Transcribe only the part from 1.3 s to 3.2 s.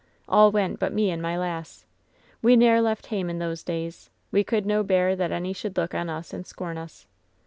lass. We ne'er left